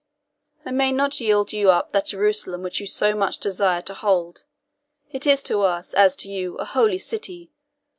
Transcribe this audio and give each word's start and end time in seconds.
I 0.65 0.71
may 0.71 0.91
not 0.91 1.19
yield 1.19 1.53
you 1.53 1.69
up 1.69 1.91
that 1.91 2.07
Jerusalem 2.07 2.63
which 2.63 2.79
you 2.79 2.87
so 2.87 3.13
much 3.13 3.37
desire 3.37 3.83
to 3.83 3.93
hold 3.93 4.45
it 5.11 5.27
is 5.27 5.43
to 5.43 5.61
us, 5.61 5.93
as 5.93 6.15
to 6.25 6.31
you, 6.31 6.55
a 6.57 6.65
Holy 6.65 6.97
City. 6.97 7.51